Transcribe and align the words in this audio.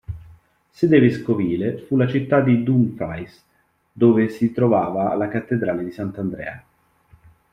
Sede 0.71 0.99
vescovile 0.99 1.77
fu 1.77 1.95
la 1.95 2.07
città 2.07 2.41
di 2.41 2.63
Dumfries, 2.63 3.45
dove 3.91 4.29
si 4.29 4.51
trovava 4.51 5.13
la 5.13 5.27
cattedrale 5.27 5.83
di 5.83 5.91
Sant'Andrea. 5.91 6.63